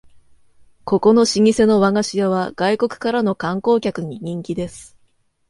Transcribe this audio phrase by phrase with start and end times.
[0.83, 4.97] ここの老舗の和菓子屋は外国からの観光客に人気です